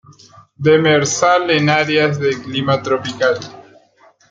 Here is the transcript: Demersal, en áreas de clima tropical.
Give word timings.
Demersal, 0.57 1.51
en 1.51 1.69
áreas 1.69 2.17
de 2.17 2.31
clima 2.41 2.81
tropical. 2.81 3.37